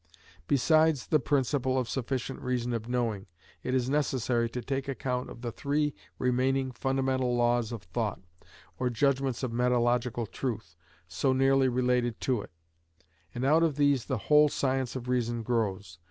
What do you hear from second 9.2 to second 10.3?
of metalogical